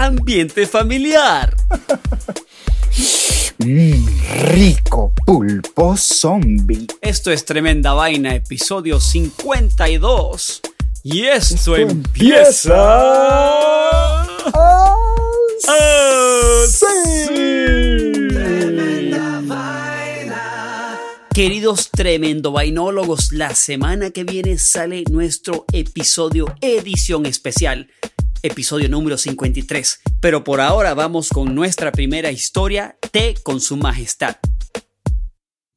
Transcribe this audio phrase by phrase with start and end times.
[0.00, 1.54] Ambiente familiar.
[3.58, 6.86] Rico pulpo zombie.
[7.02, 10.62] Esto es Tremenda Vaina, episodio 52.
[11.02, 12.72] Y esto, empieza.
[14.54, 14.96] Ah,
[18.30, 20.98] Tremenda vaina.
[21.34, 27.90] Queridos tremendo vainólogos, la semana que viene sale nuestro episodio edición especial,
[28.42, 30.00] episodio número 53.
[30.20, 34.36] Pero por ahora vamos con nuestra primera historia, Té con su majestad.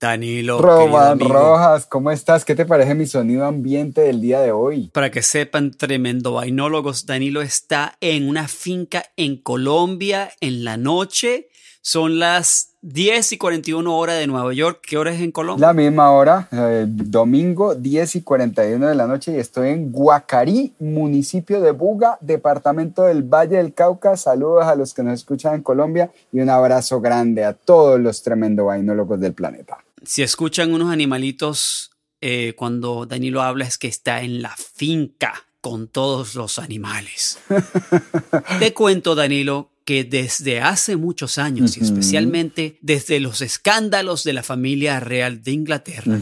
[0.04, 2.44] Danilo, Roman Rojas, ¿cómo estás?
[2.44, 4.90] ¿Qué te parece mi sonido ambiente del día de hoy?
[4.94, 11.48] Para que sepan, tremendo vainólogos, Danilo está en una finca en Colombia en la noche.
[11.86, 14.80] Son las 10 y 41 horas de Nueva York.
[14.88, 15.68] ¿Qué hora es en Colombia?
[15.68, 20.72] La misma hora, eh, domingo 10 y 41 de la noche y estoy en Guacarí,
[20.80, 24.16] municipio de Buga, departamento del Valle del Cauca.
[24.16, 28.24] Saludos a los que nos escuchan en Colombia y un abrazo grande a todos los
[28.24, 29.84] tremendo vainólogos del planeta.
[30.06, 35.90] Si escuchan unos animalitos eh, cuando Danilo habla es que está en la finca con
[35.90, 37.40] todos los animales.
[38.60, 44.44] Te cuento, Danilo, que desde hace muchos años y especialmente desde los escándalos de la
[44.44, 46.20] familia real de Inglaterra,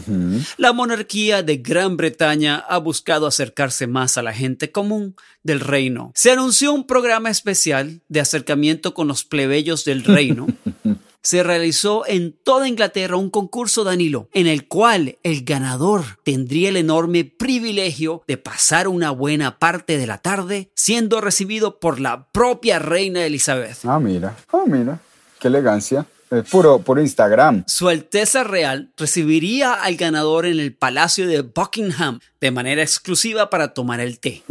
[0.56, 6.12] la monarquía de Gran Bretaña ha buscado acercarse más a la gente común del reino.
[6.14, 10.46] Se anunció un programa especial de acercamiento con los plebeyos del reino
[11.22, 16.76] se realizó en toda Inglaterra un concurso Danilo, en el cual el ganador tendría el
[16.76, 22.78] enorme privilegio de pasar una buena parte de la tarde siendo recibido por la propia
[22.78, 23.78] reina Elizabeth.
[23.84, 25.00] Ah, mira, ah, mira,
[25.38, 26.06] qué elegancia.
[26.30, 27.64] Es puro, puro Instagram.
[27.66, 33.72] Su Alteza Real recibiría al ganador en el Palacio de Buckingham de manera exclusiva para
[33.72, 34.42] tomar el té.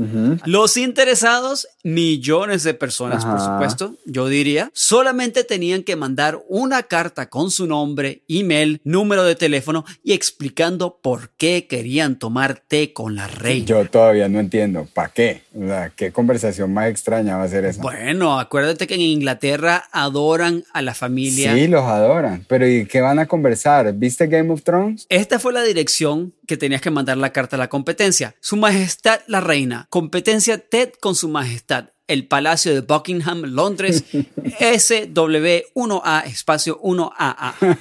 [0.45, 7.29] Los interesados, millones de personas, por supuesto, yo diría, solamente tenían que mandar una carta
[7.29, 13.15] con su nombre, email, número de teléfono y explicando por qué querían tomar té con
[13.15, 13.65] la reina.
[13.65, 15.43] Yo todavía no entiendo, ¿para qué?
[15.53, 17.81] O sea, ¿qué conversación más extraña va a ser esa?
[17.81, 21.53] Bueno, acuérdate que en Inglaterra adoran a la familia.
[21.55, 22.45] Sí, los adoran.
[22.47, 23.93] Pero ¿y qué van a conversar?
[23.93, 25.07] ¿Viste Game of Thrones?
[25.09, 28.35] Esta fue la dirección que tenías que mandar la carta a la competencia.
[28.41, 29.87] Su Majestad la Reina.
[29.89, 31.85] Competencia TED con Su Majestad.
[32.07, 37.79] El Palacio de Buckingham, Londres, SW1A, espacio 1AA.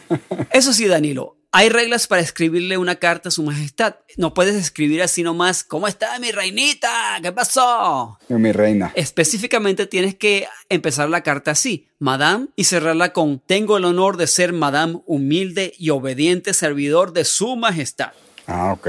[0.53, 3.97] Eso sí, Danilo, hay reglas para escribirle una carta a Su Majestad.
[4.17, 7.19] No puedes escribir así nomás, ¿cómo está mi reinita?
[7.21, 8.19] ¿Qué pasó?
[8.31, 8.93] Mi reina.
[8.95, 14.29] Específicamente tienes que empezar la carta así, Madame, y cerrarla con Tengo el honor de
[14.29, 18.13] ser Madame humilde y obediente servidor de Su Majestad.
[18.47, 18.89] Ah, ok.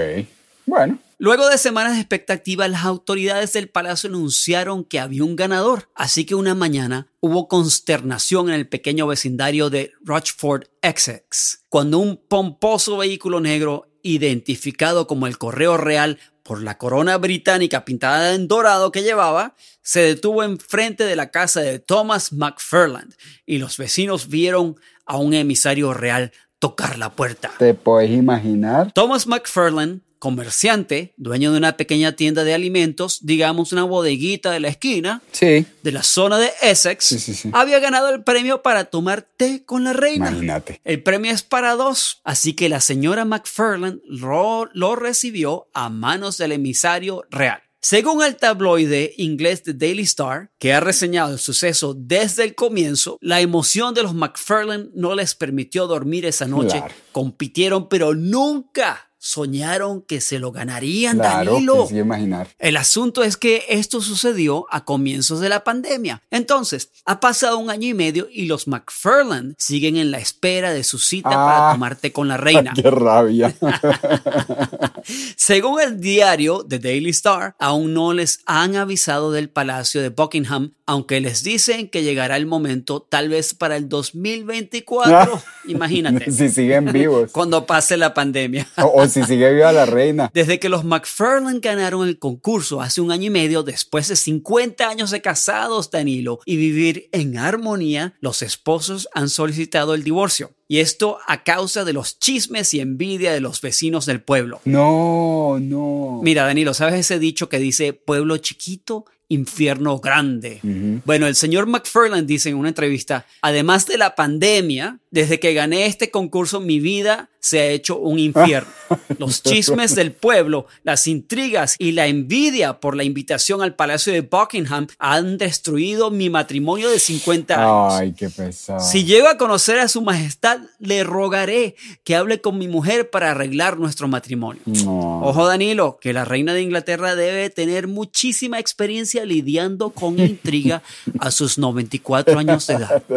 [0.65, 0.99] Bueno.
[1.17, 6.25] Luego de semanas de expectativa, las autoridades del palacio anunciaron que había un ganador, así
[6.25, 12.97] que una mañana hubo consternación en el pequeño vecindario de Rochford, Essex, cuando un pomposo
[12.97, 19.03] vehículo negro identificado como el Correo Real por la corona británica pintada en dorado que
[19.03, 23.13] llevaba, se detuvo enfrente de la casa de Thomas McFarland
[23.45, 24.75] y los vecinos vieron
[25.05, 27.51] a un emisario real tocar la puerta.
[27.57, 28.91] ¿Te puedes imaginar?
[28.91, 34.67] Thomas McFarland, comerciante, dueño de una pequeña tienda de alimentos, digamos una bodeguita de la
[34.69, 35.65] esquina, Sí.
[35.83, 37.49] de la zona de Essex, Sí, sí, sí.
[37.53, 40.29] había ganado el premio para tomar té con la reina.
[40.29, 40.79] Imagínate.
[40.83, 46.37] El premio es para dos, así que la señora McFarland lo, lo recibió a manos
[46.37, 47.59] del emisario real.
[47.83, 53.17] Según el tabloide inglés The Daily Star, que ha reseñado el suceso desde el comienzo,
[53.21, 56.77] la emoción de los McFarland no les permitió dormir esa noche.
[56.77, 56.93] Claro.
[57.11, 61.87] Compitieron, pero nunca soñaron que se lo ganarían, Claro, Danilo.
[61.91, 62.47] imaginar.
[62.57, 66.23] El asunto es que esto sucedió a comienzos de la pandemia.
[66.31, 70.83] Entonces, ha pasado un año y medio y los McFarland siguen en la espera de
[70.83, 71.73] su cita para Ah.
[71.73, 72.73] tomar té con la reina.
[72.75, 73.53] Qué rabia.
[75.35, 80.73] Según el diario The Daily Star, aún no les han avisado del Palacio de Buckingham,
[80.85, 85.41] aunque les dicen que llegará el momento tal vez para el 2024.
[85.67, 87.31] Imagínate, si siguen vivos.
[87.31, 88.67] cuando pase la pandemia.
[88.77, 90.31] O, o si sigue viva la reina.
[90.33, 94.87] Desde que los McFarland ganaron el concurso hace un año y medio, después de 50
[94.87, 100.51] años de casados, Danilo, y vivir en armonía, los esposos han solicitado el divorcio.
[100.67, 104.61] Y esto a causa de los chismes y envidia de los vecinos del pueblo.
[104.63, 106.21] No, no.
[106.23, 110.59] Mira, Danilo, ¿sabes ese dicho que dice pueblo chiquito, infierno grande?
[111.05, 115.85] Bueno, el señor McFarland dice en una entrevista, además de la pandemia, desde que gané
[115.85, 118.71] este concurso, mi vida se ha hecho un infierno.
[119.17, 124.21] Los chismes del pueblo, las intrigas y la envidia por la invitación al Palacio de
[124.21, 127.93] Buckingham han destruido mi matrimonio de 50 años.
[127.99, 128.79] Ay, qué pesado.
[128.79, 133.31] Si llego a conocer a su majestad, le rogaré que hable con mi mujer para
[133.31, 134.61] arreglar nuestro matrimonio.
[134.65, 135.21] No.
[135.21, 140.81] Ojo Danilo, que la reina de Inglaterra debe tener muchísima experiencia lidiando con intriga
[141.19, 143.03] a sus 94 años de edad.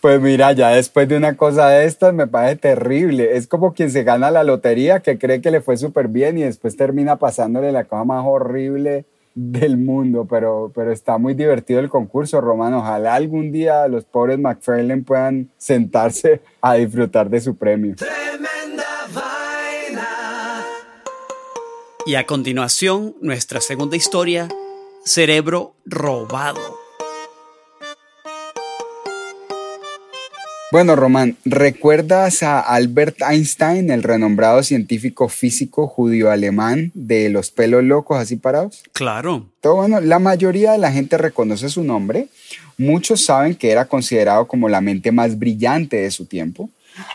[0.00, 3.36] Pues mira, ya después de una cosa de estas me parece terrible.
[3.36, 6.42] Es como quien se gana la lotería que cree que le fue súper bien y
[6.42, 10.26] después termina pasándole la cosa más horrible del mundo.
[10.28, 12.74] Pero, pero está muy divertido el concurso, Román.
[12.74, 17.96] Ojalá algún día los pobres McFarlane puedan sentarse a disfrutar de su premio.
[17.96, 20.08] Tremenda vaina.
[22.06, 24.48] Y a continuación, nuestra segunda historia,
[25.08, 26.60] Cerebro robado.
[30.70, 38.18] Bueno, Román, ¿recuerdas a Albert Einstein, el renombrado científico físico judío-alemán de los pelos locos
[38.18, 38.82] así parados?
[38.92, 39.46] Claro.
[39.62, 42.28] Todo bueno, la mayoría de la gente reconoce su nombre.
[42.76, 46.68] Muchos saben que era considerado como la mente más brillante de su tiempo.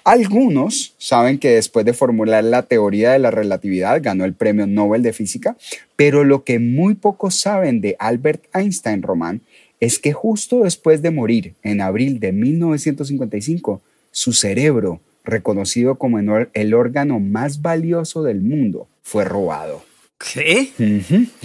[0.04, 5.04] Algunos saben que después de formular la teoría de la relatividad ganó el premio Nobel
[5.04, 5.58] de Física,
[5.96, 9.42] pero lo que muy pocos saben de Albert Einstein, Román,
[9.80, 13.82] es que justo después de morir, en abril de 1955,
[14.12, 19.84] su cerebro, reconocido como el órgano más valioso del mundo, fue robado.
[20.18, 20.70] ¿Qué?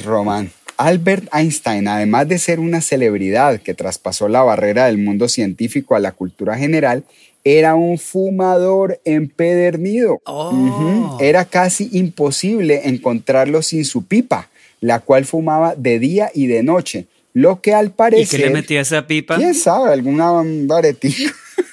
[0.04, 0.50] Román.
[0.78, 6.00] Albert Einstein, además de ser una celebridad que traspasó la barrera del mundo científico a
[6.00, 7.04] la cultura general,
[7.44, 10.20] era un fumador empedernido.
[10.24, 11.18] Oh.
[11.20, 17.06] Era casi imposible encontrarlo sin su pipa, la cual fumaba de día y de noche,
[17.34, 18.40] lo que al ¿Y parecer...
[18.40, 19.36] qué le metía esa pipa?
[19.36, 19.92] ¿Quién sabe?
[19.92, 20.30] ¿Alguna
[20.66, 21.32] varetita?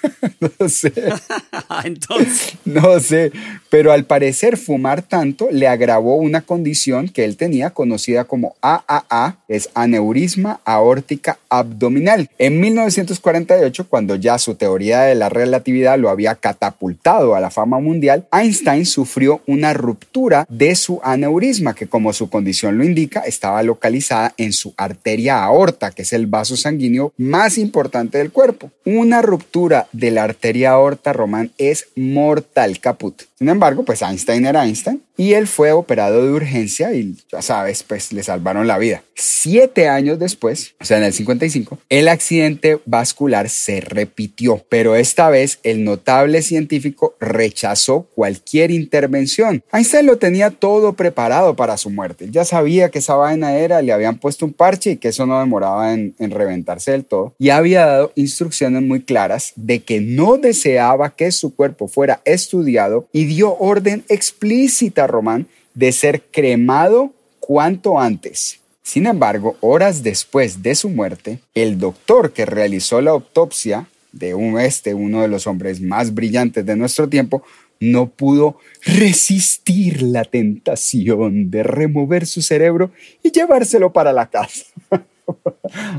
[0.60, 0.94] no sé.
[1.84, 3.32] Entonces, No sé,
[3.70, 9.38] pero al parecer fumar tanto le agravó una condición que él tenía conocida como AAA,
[9.48, 12.30] es aneurisma aórtica abdominal.
[12.38, 17.80] En 1948, cuando ya su teoría de la relatividad lo había catapultado a la fama
[17.80, 23.64] mundial, Einstein sufrió una ruptura de su aneurisma, que como su condición lo indica, estaba
[23.64, 28.72] localizada en su arteria aorta, que es el vaso sanguíneo más importante del cuerpo.
[28.86, 33.24] Una ruptura de la arteria aorta, Román, es mortal, caput.
[33.38, 37.84] Sin embargo, pues Einstein era Einstein y él fue operado de urgencia y ya sabes,
[37.84, 39.04] pues le salvaron la vida.
[39.14, 45.30] Siete años después, o sea, en el 55, el accidente vascular se repitió, pero esta
[45.30, 49.64] vez el notable científico rechazó cualquier intervención.
[49.72, 52.30] Einstein lo tenía todo preparado para su muerte.
[52.32, 55.40] Ya sabía que esa vaina era, le habían puesto un parche y que eso no
[55.40, 57.36] demoraba en, en reventarse del todo.
[57.38, 63.08] Y había dado instrucciones muy claras de que no deseaba que su cuerpo fuera estudiado
[63.12, 68.60] y dio orden explícita, Román, de ser cremado cuanto antes.
[68.82, 74.60] Sin embargo, horas después de su muerte, el doctor que realizó la autopsia de un
[74.60, 77.44] este, uno de los hombres más brillantes de nuestro tiempo,
[77.80, 82.92] no pudo resistir la tentación de remover su cerebro
[83.22, 84.66] y llevárselo para la casa.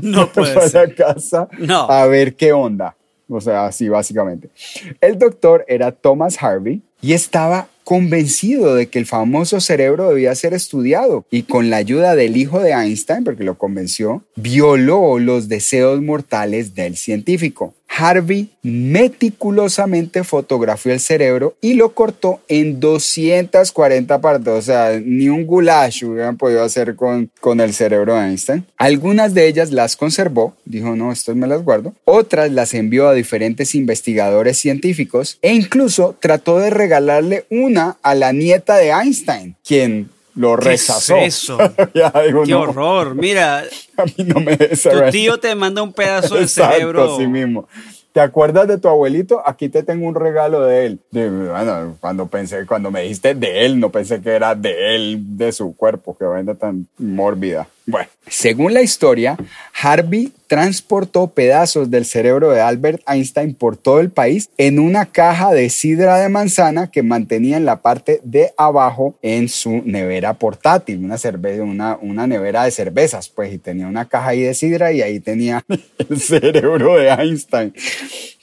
[0.01, 0.89] No puede para ser.
[0.89, 1.89] la casa No.
[1.89, 2.95] a ver qué onda.
[3.29, 4.49] O sea, así básicamente.
[5.01, 10.53] El doctor era Thomas Harvey y estaba convencido de que el famoso cerebro debía ser
[10.53, 16.01] estudiado y con la ayuda del hijo de Einstein, porque lo convenció, violó los deseos
[16.01, 17.73] mortales del científico.
[17.87, 24.53] Harvey meticulosamente fotografió el cerebro y lo cortó en 240 partes.
[24.53, 28.65] O sea, ni un goulash hubieran podido hacer con, con el cerebro de Einstein.
[28.77, 31.93] Algunas de ellas las conservó, dijo, no, estas me las guardo.
[32.05, 38.33] Otras las envió a diferentes investigadores científicos e incluso trató de regalarle una a la
[38.33, 41.17] nieta de Einstein, quien lo ¿Qué rechazó.
[41.17, 41.57] es eso?
[41.93, 43.15] Ya, digo, Qué no, horror.
[43.15, 43.59] Mira,
[43.97, 47.15] a mí no me tu tío te manda un pedazo de cerebro.
[47.15, 47.67] así mismo.
[48.13, 49.43] ¿Te acuerdas de tu abuelito?
[49.45, 50.99] Aquí te tengo un regalo de él.
[51.11, 55.19] De- bueno, cuando pensé, cuando me dijiste de él, no pensé que era de él,
[55.37, 57.67] de su cuerpo, que vaina tan mórbida.
[57.85, 59.37] Bueno, según la historia,
[59.81, 65.53] Harvey transportó pedazos del cerebro de Albert Einstein por todo el país en una caja
[65.53, 71.03] de sidra de manzana que mantenía en la parte de abajo en su nevera portátil,
[71.03, 74.91] una cerveza, una, una nevera de cervezas, pues, y tenía una caja ahí de sidra
[74.91, 75.65] y ahí tenía
[76.09, 77.73] el cerebro de Einstein.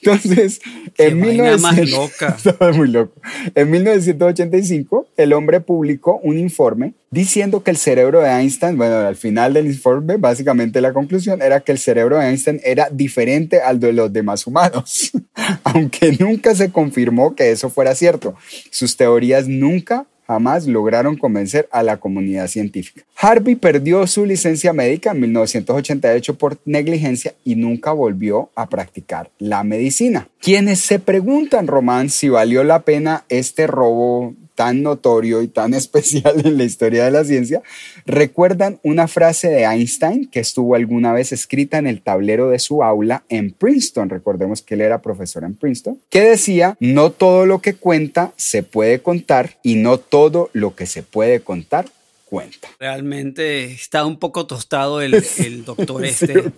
[0.01, 0.61] Entonces,
[0.95, 2.37] Qué en más 1900 loca.
[2.73, 3.19] muy loco.
[3.55, 9.15] En 1985, el hombre publicó un informe diciendo que el cerebro de Einstein, bueno, al
[9.15, 13.79] final del informe, básicamente la conclusión era que el cerebro de Einstein era diferente al
[13.79, 15.11] de los demás humanos,
[15.63, 18.35] aunque nunca se confirmó que eso fuera cierto.
[18.69, 23.03] Sus teorías nunca jamás lograron convencer a la comunidad científica.
[23.15, 29.63] Harvey perdió su licencia médica en 1988 por negligencia y nunca volvió a practicar la
[29.63, 30.27] medicina.
[30.41, 36.45] Quienes se preguntan, Román, si valió la pena este robo tan notorio y tan especial
[36.45, 37.61] en la historia de la ciencia,
[38.05, 42.83] recuerdan una frase de Einstein que estuvo alguna vez escrita en el tablero de su
[42.83, 47.59] aula en Princeton, recordemos que él era profesor en Princeton, que decía, no todo lo
[47.61, 51.85] que cuenta se puede contar y no todo lo que se puede contar
[52.25, 52.67] cuenta.
[52.79, 56.51] Realmente está un poco tostado el, el doctor este,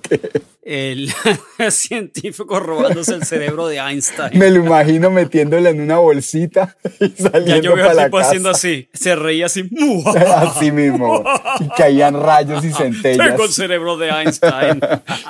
[0.64, 1.14] el
[1.70, 4.38] científico robándose el cerebro de Einstein.
[4.40, 8.06] Me lo imagino metiéndole en una bolsita y Ya saliendo yo veo para al la
[8.06, 8.30] tipo casa.
[8.30, 9.70] haciendo así, se reía así.
[10.16, 11.24] Así mismo.
[11.60, 13.28] Y caían rayos y centellas.
[13.28, 14.80] Tengo el cerebro de Einstein.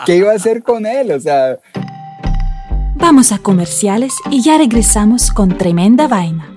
[0.05, 1.11] ¿Qué iba a hacer con él?
[1.11, 1.57] O sea,
[2.99, 6.56] Vamos a comerciales y ya regresamos con tremenda vaina.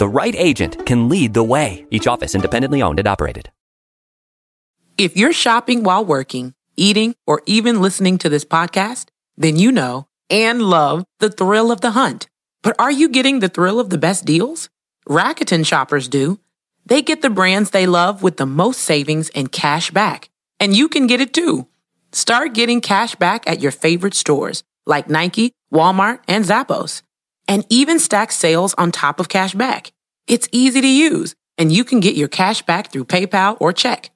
[0.00, 1.84] The right agent can lead the way.
[1.90, 3.50] Each office independently owned and operated.
[4.96, 10.06] If you're shopping while working, eating, or even listening to this podcast, then you know
[10.30, 12.28] and love the thrill of the hunt.
[12.62, 14.70] But are you getting the thrill of the best deals?
[15.06, 16.40] Rakuten shoppers do.
[16.86, 20.30] They get the brands they love with the most savings and cash back.
[20.58, 21.68] And you can get it too.
[22.12, 27.02] Start getting cash back at your favorite stores like Nike, Walmart, and Zappos.
[27.50, 29.90] And even stack sales on top of cash back.
[30.28, 34.10] It's easy to use, and you can get your cash back through PayPal or check.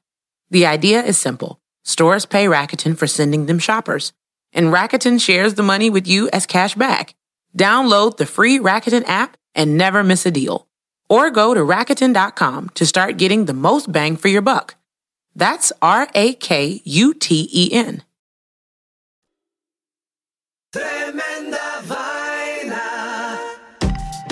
[0.50, 1.58] The idea is simple.
[1.82, 4.12] Stores pay Rakuten for sending them shoppers,
[4.52, 7.16] and Rakuten shares the money with you as cash back.
[7.58, 10.68] Download the free Rakuten app and never miss a deal.
[11.08, 14.76] Or go to Rakuten.com to start getting the most bang for your buck.
[15.34, 18.04] That's R A K U T E N.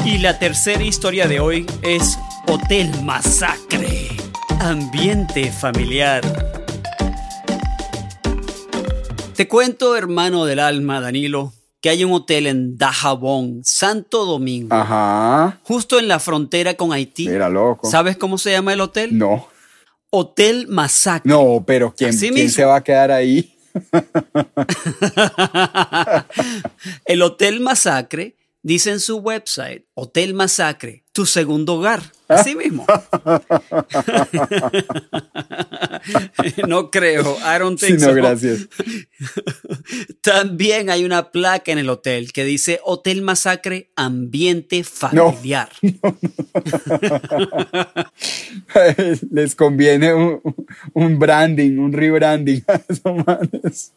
[0.05, 2.19] Y la tercera historia de hoy es
[2.49, 4.09] Hotel Masacre.
[4.61, 6.23] Ambiente familiar.
[9.37, 14.75] Te cuento, hermano del alma, Danilo, que hay un hotel en Dajabón, Santo Domingo.
[14.75, 15.61] Ajá.
[15.63, 17.29] Justo en la frontera con Haití.
[17.29, 17.89] Era loco.
[17.89, 19.17] ¿Sabes cómo se llama el hotel?
[19.17, 19.47] No.
[20.11, 21.31] Hotel Masacre.
[21.31, 22.51] No, pero ¿quién, ¿quién mismo.
[22.51, 23.57] se va a quedar ahí?
[27.05, 32.03] el Hotel Masacre dice en su website, Hotel Masacre, tu segundo hogar.
[32.27, 32.85] Así mismo.
[36.67, 37.37] no creo.
[37.39, 38.15] I don't think Sí, no, so.
[38.15, 38.69] gracias.
[40.21, 45.69] También hay una placa en el hotel que dice Hotel Masacre Ambiente Familiar.
[49.31, 50.41] Les conviene un,
[50.95, 53.93] un branding, un rebranding a esos manes.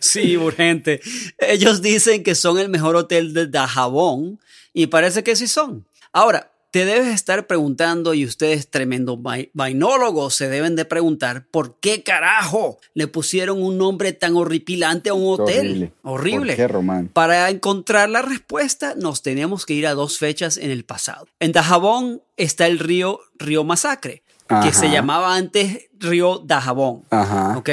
[0.00, 1.00] Sí, urgente.
[1.38, 4.40] Ellos dicen que son el mejor hotel de Dajabón
[4.74, 5.86] y parece que sí son.
[6.12, 11.78] Ahora, te debes estar preguntando y ustedes tremendos vai- vainólogos se deben de preguntar por
[11.78, 15.66] qué carajo le pusieron un nombre tan horripilante a un hotel.
[15.68, 15.92] Horrible.
[16.02, 16.52] Horrible.
[16.54, 17.08] ¿Por qué, Román?
[17.12, 21.28] Para encontrar la respuesta nos tenemos que ir a dos fechas en el pasado.
[21.38, 24.24] En Dajabón está el río Río Masacre,
[24.64, 27.04] que se llamaba antes Río Dajabón.
[27.10, 27.56] Ajá.
[27.56, 27.70] ¿Ok?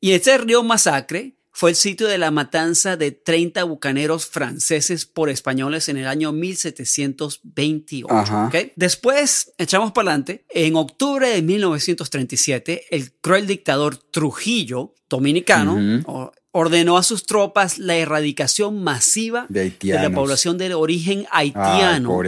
[0.00, 5.30] Y este río Masacre fue el sitio de la matanza de 30 bucaneros franceses por
[5.30, 8.06] españoles en el año 1728.
[8.10, 8.46] Ajá.
[8.48, 8.72] ¿ok?
[8.76, 16.96] Después, echamos para adelante, en octubre de 1937, el cruel dictador Trujillo, dominicano, o- ordenó
[16.96, 22.20] a sus tropas la erradicación masiva De la población de origen haitiano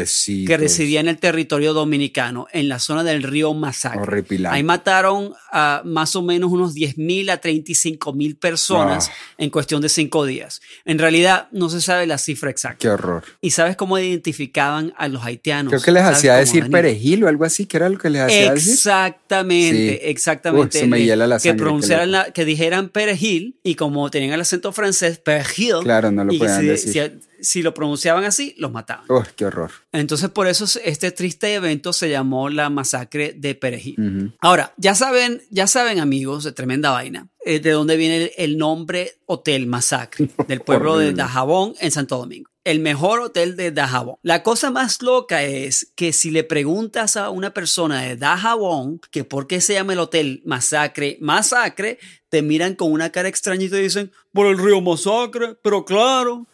[0.47, 4.01] que residía en el territorio dominicano, en la zona del río Masacre.
[4.01, 4.57] Horripilante.
[4.57, 9.13] Ahí mataron a más o menos unos 10.000 a 35.000 personas Ah.
[9.39, 10.61] en cuestión de cinco días.
[10.85, 12.79] En realidad no se sabe la cifra exacta.
[12.79, 13.23] Qué horror.
[13.41, 15.71] ¿Y sabes cómo identificaban a los haitianos?
[15.71, 16.73] Creo que les ¿Sabes hacía decir Daniel?
[16.83, 18.73] perejil o algo así, que era lo que les hacía decir.
[18.75, 19.99] Exactamente, Sí.
[20.03, 20.79] exactamente.
[20.79, 24.33] Uy, se me Le- hiela la que pronunciaran la- que dijeran perejil y como tenían
[24.35, 25.77] el acento francés, perejil.
[25.83, 26.93] Claro, no lo y podían si, decir.
[27.21, 29.05] si- si lo pronunciaban así, los mataban.
[29.11, 29.71] Uy, qué horror.
[29.93, 34.35] Entonces, por eso este triste evento se llamó la masacre de Perejil.
[34.41, 38.57] Ahora, ya saben, ya saben, amigos, de tremenda vaina, eh, de dónde viene el, el
[38.57, 41.13] nombre Hotel Masacre, del pueblo de.
[41.13, 42.51] Dajabón en Santo Domingo.
[42.65, 44.17] El mejor hotel de Dajabón.
[44.23, 49.23] La cosa más loca es que si le preguntas a una persona de Dajabón que
[49.25, 51.99] por qué se llama el hotel Masacre, Masacre,
[52.29, 56.47] te miran con una cara extraña y te dicen, por el río Masacre, pero claro.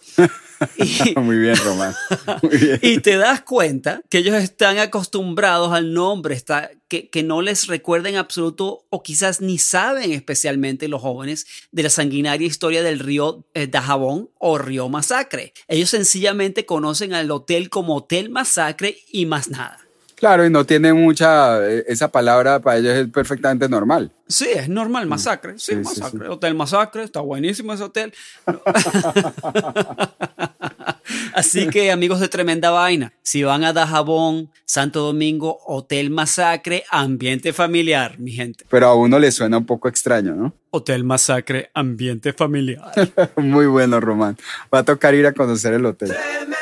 [0.76, 1.94] Y- Muy bien, Román.
[2.42, 2.78] Muy bien.
[2.82, 7.66] y te das cuenta que ellos están acostumbrados al nombre, está, que, que no les
[7.66, 12.98] recuerda en absoluto o quizás ni saben especialmente los jóvenes de la sanguinaria historia del
[13.00, 15.52] río eh, Dajabón o río Masacre.
[15.68, 19.78] Ellos sencillamente conocen al hotel como Hotel Masacre y más nada.
[20.22, 24.12] Claro, y no tiene mucha, eh, esa palabra para ellos es perfectamente normal.
[24.28, 25.54] Sí, es normal, masacre.
[25.56, 25.84] Sí, Mm.
[25.84, 26.28] Sí, sí, masacre.
[26.28, 28.14] Hotel Masacre, está buenísimo ese hotel.
[31.34, 37.52] Así que, amigos de Tremenda Vaina, si van a Dajabón, Santo Domingo, Hotel Masacre, ambiente
[37.52, 38.64] familiar, mi gente.
[38.68, 40.54] Pero a uno le suena un poco extraño, ¿no?
[40.70, 42.92] Hotel Masacre, ambiente familiar.
[43.38, 44.36] Muy bueno, Román.
[44.72, 46.10] Va a tocar ir a conocer el hotel.
[46.10, 46.58] Tremenda.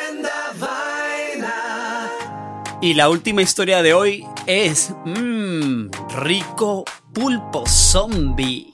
[2.83, 8.73] Y la última historia de hoy es, mmm, rico pulpo zombie.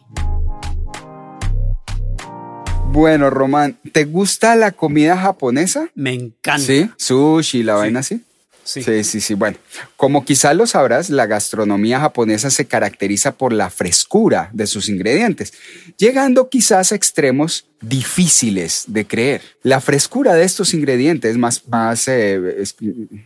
[2.93, 5.89] Bueno, Román, ¿te gusta la comida japonesa?
[5.97, 6.65] Me encanta.
[6.65, 8.23] Sí, sushi, la vaina así.
[8.63, 8.81] Sí.
[8.83, 9.35] Sí, sí, sí.
[9.35, 9.59] Bueno,
[9.97, 15.53] como quizás lo sabrás, la gastronomía japonesa se caracteriza por la frescura de sus ingredientes,
[15.99, 19.43] llegando quizás a extremos difíciles de creer.
[19.63, 22.77] La frescura de estos ingredientes, más, eh, ex-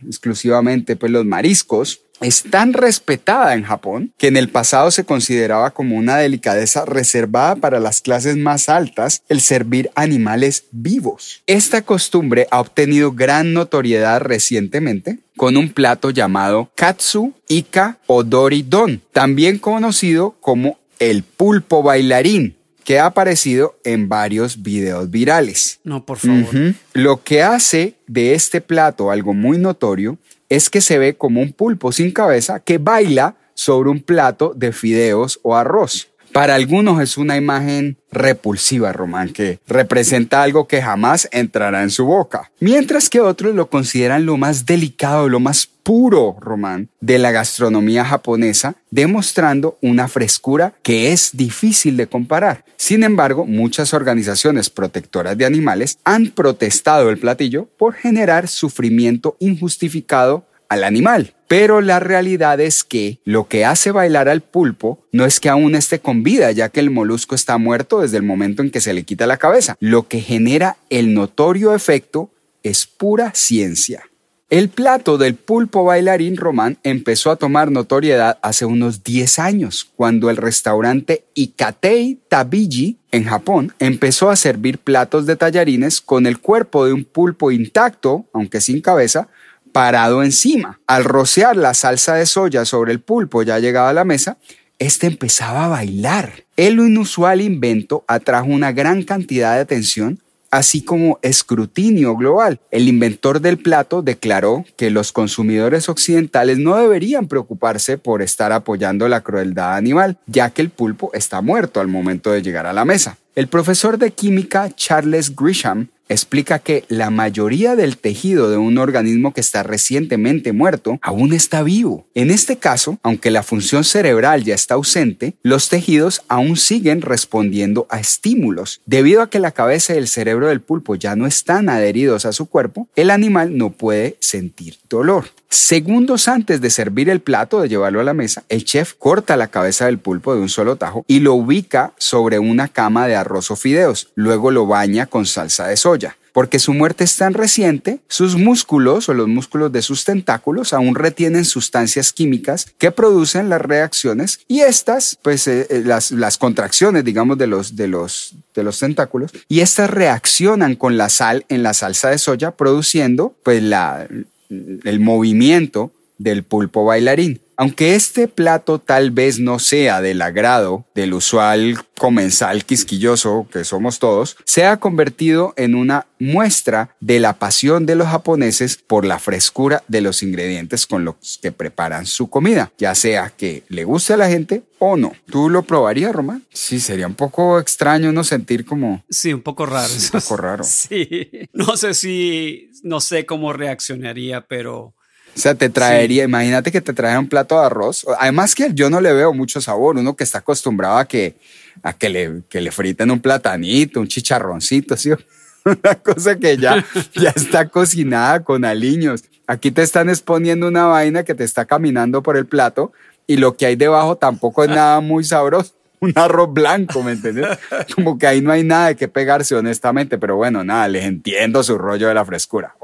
[0.05, 5.71] exclusivamente pues los mariscos, es tan respetada en Japón que en el pasado se consideraba
[5.71, 11.41] como una delicadeza reservada para las clases más altas el servir animales vivos.
[11.47, 19.01] Esta costumbre ha obtenido gran notoriedad recientemente con un plato llamado Katsu Ika Odori Don,
[19.11, 25.79] también conocido como el pulpo bailarín, que ha aparecido en varios videos virales.
[25.83, 26.73] No, por favor.
[26.93, 30.17] Lo que hace de este plato algo muy notorio
[30.49, 34.73] es que se ve como un pulpo sin cabeza que baila sobre un plato de
[34.73, 36.10] fideos o arroz.
[36.33, 42.05] Para algunos es una imagen repulsiva, Román, que representa algo que jamás entrará en su
[42.05, 47.31] boca, mientras que otros lo consideran lo más delicado, lo más puro, Román, de la
[47.31, 52.63] gastronomía japonesa, demostrando una frescura que es difícil de comparar.
[52.77, 60.45] Sin embargo, muchas organizaciones protectoras de animales han protestado el platillo por generar sufrimiento injustificado
[60.71, 61.33] al animal.
[61.49, 65.75] Pero la realidad es que lo que hace bailar al pulpo no es que aún
[65.75, 68.93] esté con vida, ya que el molusco está muerto desde el momento en que se
[68.93, 69.75] le quita la cabeza.
[69.81, 72.31] Lo que genera el notorio efecto
[72.63, 74.03] es pura ciencia.
[74.49, 80.29] El plato del pulpo bailarín román empezó a tomar notoriedad hace unos 10 años, cuando
[80.29, 86.85] el restaurante Ikatei Tabiji en Japón empezó a servir platos de tallarines con el cuerpo
[86.85, 89.27] de un pulpo intacto, aunque sin cabeza,
[89.71, 90.79] parado encima.
[90.87, 94.37] Al rociar la salsa de soya sobre el pulpo ya llegado a la mesa,
[94.79, 96.45] este empezaba a bailar.
[96.57, 102.59] El inusual invento atrajo una gran cantidad de atención, así como escrutinio global.
[102.71, 109.07] El inventor del plato declaró que los consumidores occidentales no deberían preocuparse por estar apoyando
[109.07, 112.83] la crueldad animal, ya que el pulpo está muerto al momento de llegar a la
[112.83, 113.17] mesa.
[113.33, 119.33] El profesor de química Charles Grisham explica que la mayoría del tejido de un organismo
[119.33, 122.05] que está recientemente muerto aún está vivo.
[122.13, 127.87] En este caso, aunque la función cerebral ya está ausente, los tejidos aún siguen respondiendo
[127.89, 128.81] a estímulos.
[128.85, 132.33] Debido a que la cabeza y el cerebro del pulpo ya no están adheridos a
[132.33, 135.25] su cuerpo, el animal no puede sentir dolor.
[135.53, 139.49] Segundos antes de servir el plato, de llevarlo a la mesa, el chef corta la
[139.49, 143.51] cabeza del pulpo de un solo tajo y lo ubica sobre una cama de arroz
[143.51, 144.11] o fideos.
[144.15, 146.00] Luego lo baña con salsa de soya.
[146.33, 150.95] Porque su muerte es tan reciente, sus músculos o los músculos de sus tentáculos aún
[150.95, 157.03] retienen sustancias químicas que producen las reacciones y estas, pues eh, eh, las, las contracciones,
[157.03, 161.63] digamos, de los, de, los, de los tentáculos, y estas reaccionan con la sal en
[161.63, 164.07] la salsa de soya, produciendo pues la,
[164.49, 167.40] el movimiento del pulpo bailarín.
[167.61, 173.99] Aunque este plato tal vez no sea del agrado del usual comensal quisquilloso que somos
[173.99, 179.19] todos, se ha convertido en una muestra de la pasión de los japoneses por la
[179.19, 184.13] frescura de los ingredientes con los que preparan su comida, ya sea que le guste
[184.13, 185.13] a la gente o no.
[185.27, 186.43] ¿Tú lo probarías, Román?
[186.51, 189.05] Sí, sería un poco extraño no sentir como...
[189.07, 189.93] Sí, un poco raro.
[189.93, 190.63] Un poco raro.
[190.67, 194.95] Sí, no sé si, no sé cómo reaccionaría, pero...
[195.35, 198.05] O sea, te traería, imagínate que te trae un plato de arroz.
[198.19, 201.35] Además que yo no le veo mucho sabor, uno que está acostumbrado a que,
[201.83, 205.11] a que le, que le friten un platanito, un chicharroncito, ¿sí?
[205.65, 209.23] Una cosa que ya, ya está cocinada con aliños.
[209.47, 212.93] Aquí te están exponiendo una vaina que te está caminando por el plato
[213.27, 215.73] y lo que hay debajo tampoco es nada muy sabroso.
[216.01, 217.59] Un arroz blanco, ¿me entiendes?
[217.93, 221.61] Como que ahí no hay nada de que pegarse, honestamente, pero bueno, nada, les entiendo
[221.61, 222.75] su rollo de la frescura.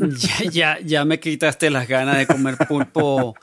[0.00, 3.34] Ya, ya, ya me quitaste las ganas de comer pulpo.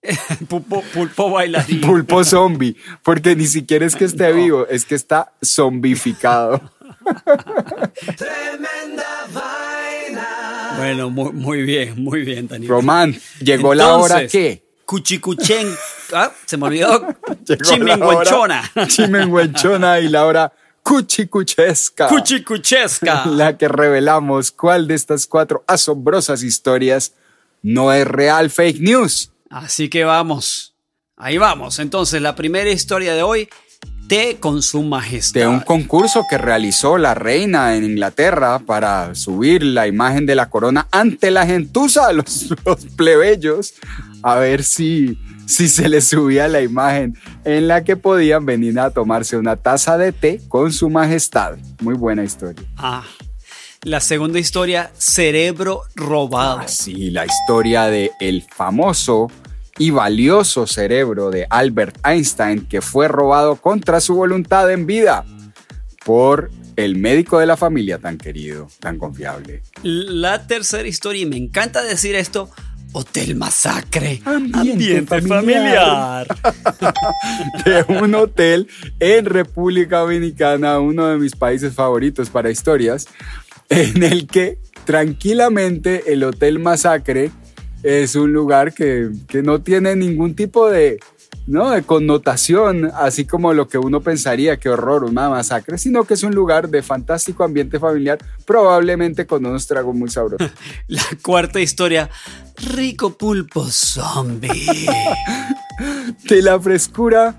[0.48, 1.80] Pulpo, pulpo bailarín.
[1.80, 6.60] Pulpo zombie, porque ni siquiera es que esté vivo, es que está zombificado.
[10.76, 12.70] Bueno, muy, muy bien, muy bien, Daniel.
[12.70, 14.62] Román, llegó la hora que.
[14.84, 15.66] Cuchicuchen.
[16.12, 17.16] Ah, se me olvidó.
[17.62, 18.70] Chimenguenchona.
[18.86, 20.52] Chimenguenchona y la hora
[20.88, 22.08] cuchicuchesca.
[22.08, 23.26] Cuchicuchesca.
[23.30, 27.12] La que revelamos cuál de estas cuatro asombrosas historias
[27.62, 29.30] no es real fake news.
[29.50, 30.74] Así que vamos.
[31.16, 31.78] Ahí vamos.
[31.78, 33.48] Entonces, la primera historia de hoy,
[34.08, 35.40] té con su majestad.
[35.40, 40.48] De un concurso que realizó la reina en Inglaterra para subir la imagen de la
[40.48, 43.74] corona ante la gentuza, los, los plebeyos,
[44.22, 48.90] a ver si, si se les subía la imagen en la que podían venir a
[48.90, 51.56] tomarse una taza de té con su majestad.
[51.80, 52.64] Muy buena historia.
[52.76, 53.04] Ah.
[53.84, 56.58] La segunda historia, cerebro robado.
[56.58, 59.28] Ah, sí, la historia de el famoso
[59.78, 65.24] y valioso cerebro de Albert Einstein que fue robado contra su voluntad en vida
[66.04, 69.62] por el médico de la familia tan querido, tan confiable.
[69.82, 72.50] La tercera historia, y me encanta decir esto,
[72.92, 74.22] Hotel Masacre.
[74.24, 76.26] Ambiente familiar.
[77.64, 78.68] de un hotel
[79.00, 83.06] en República Dominicana, uno de mis países favoritos para historias,
[83.68, 87.30] en el que tranquilamente el Hotel Masacre
[87.82, 90.98] es un lugar que, que no tiene ningún tipo de,
[91.48, 91.70] ¿no?
[91.70, 96.22] de connotación, así como lo que uno pensaría, que horror, una masacre, sino que es
[96.22, 100.50] un lugar de fantástico ambiente familiar, probablemente con unos tragos muy sabrosos.
[100.86, 102.10] La cuarta historia,
[102.74, 104.50] rico pulpo zombie.
[106.28, 107.36] de la frescura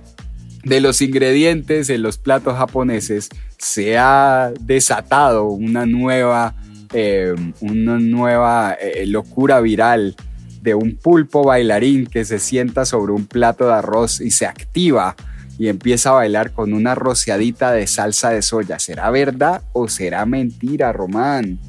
[0.63, 6.55] de los ingredientes en los platos japoneses se ha desatado una nueva,
[6.93, 10.15] eh, una nueva eh, locura viral
[10.61, 15.15] de un pulpo bailarín que se sienta sobre un plato de arroz y se activa
[15.57, 18.79] y empieza a bailar con una rociadita de salsa de soya.
[18.79, 21.59] ¿Será verdad o será mentira, Román?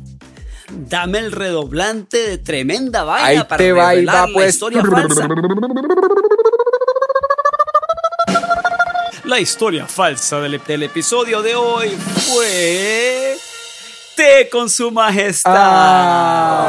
[0.89, 4.55] Dame el redoblante de tremenda vaina Ahí para te va y revelar va, la pues.
[4.55, 5.29] historia falsa.
[9.25, 13.20] La historia falsa del, del episodio de hoy fue
[14.51, 15.55] con su majestad.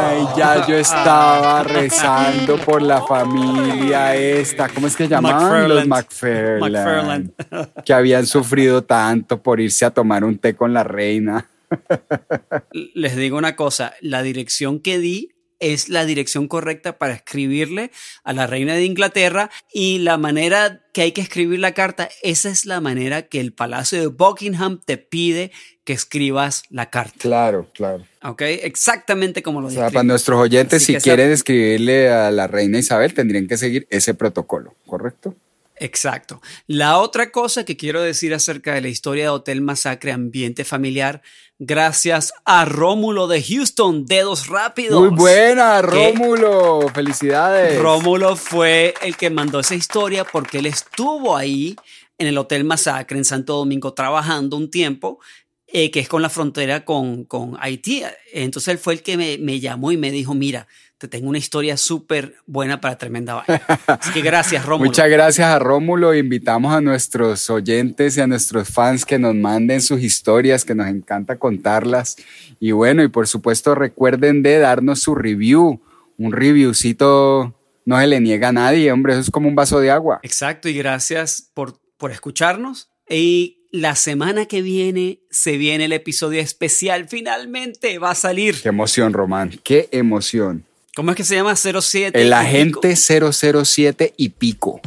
[0.08, 4.70] Ay, ya yo estaba rezando por la familia esta.
[4.70, 5.68] ¿Cómo es que llamaban?
[5.68, 5.88] Los.
[5.88, 7.32] McFarland.
[7.86, 11.48] Que habían sufrido tanto por irse a tomar un té con la reina.
[12.94, 15.31] Les digo una cosa, la dirección que di
[15.62, 17.91] es la dirección correcta para escribirle
[18.24, 22.50] a la reina de Inglaterra y la manera que hay que escribir la carta, esa
[22.50, 25.52] es la manera que el Palacio de Buckingham te pide
[25.86, 27.19] que escribas la carta.
[27.19, 28.06] Claro, claro.
[28.24, 28.41] ¿Ok?
[28.41, 32.78] Exactamente como lo O sea, para nuestros oyentes, Así si quieren escribirle a la reina
[32.78, 35.36] Isabel, tendrían que seguir ese protocolo, ¿correcto?
[35.82, 36.41] Exacto.
[36.67, 41.24] La otra cosa que quiero decir acerca de la historia de Hotel Masacre Ambiente Familiar,
[41.58, 45.02] gracias a Rómulo de Houston, Dedos Rápidos.
[45.02, 46.88] Muy buena, que Rómulo.
[46.94, 47.80] Felicidades.
[47.80, 51.76] Rómulo fue el que mandó esa historia porque él estuvo ahí
[52.20, 55.20] en el Hotel Masacre en Santo Domingo trabajando un tiempo,
[55.65, 58.04] eh, que es con la frontera con, con Haití.
[58.34, 60.67] Entonces él fue el que me, me llamó y me dijo, mira,
[61.02, 63.64] te tengo una historia súper buena para Tremenda Vaina.
[63.88, 64.92] Así que gracias, Rómulo.
[64.92, 66.14] Muchas gracias a Rómulo.
[66.14, 70.88] Invitamos a nuestros oyentes y a nuestros fans que nos manden sus historias, que nos
[70.88, 72.18] encanta contarlas.
[72.60, 75.82] Y bueno, y por supuesto recuerden de darnos su review.
[76.20, 79.90] Un reviewcito no se le niega a nadie, hombre, eso es como un vaso de
[79.90, 80.20] agua.
[80.22, 82.92] Exacto, y gracias por, por escucharnos.
[83.10, 87.08] Y la semana que viene se viene el episodio especial.
[87.10, 88.62] Finalmente va a salir.
[88.62, 90.64] Qué emoción, Román, qué emoción.
[90.95, 91.56] ¿Cómo es que se llama?
[91.56, 92.21] 07.
[92.21, 94.82] El agente 007 y pico.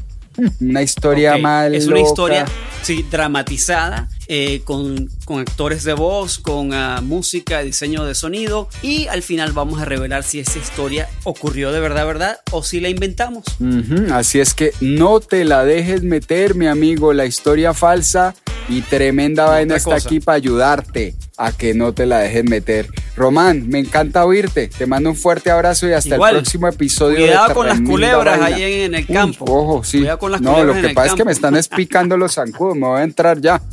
[0.60, 2.08] Una historia Ok, mal Es una loca.
[2.08, 2.44] historia,
[2.82, 8.68] sí, dramatizada, eh, con, con actores de voz, con ah, música, diseño de sonido.
[8.82, 12.80] Y al final vamos a revelar si esa historia ocurrió de verdad, verdad, o si
[12.80, 13.44] la inventamos.
[13.60, 17.12] Ujú, Así es que no te la dejes meter, mi amigo.
[17.12, 18.34] La historia falsa
[18.68, 20.06] y tremenda vaina está cosa.
[20.08, 22.88] aquí para ayudarte a que no te la dejes meter.
[23.16, 24.68] Román, me encanta oírte.
[24.68, 27.18] Te mando un fuerte abrazo y hasta Igual, el próximo episodio.
[27.18, 28.56] de Cuidado con las culebras Vaina.
[28.56, 29.44] ahí en el Uy, campo.
[29.48, 29.98] ojo, sí.
[29.98, 32.76] Cuidado con las no, lo que pasa es que me están espicando los zancudos.
[32.76, 33.60] Me voy a entrar ya.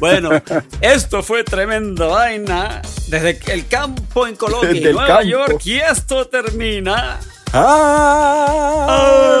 [0.00, 0.30] Bueno,
[0.80, 5.22] esto fue tremenda vaina desde el campo en Colombia, Nueva campo.
[5.24, 7.18] York, y esto termina.
[7.52, 9.40] Ah,